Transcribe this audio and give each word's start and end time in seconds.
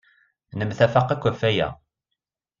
Nemtafaq 0.57 1.07
akk 1.13 1.23
ɣef 1.29 1.41
waya. 1.45 1.69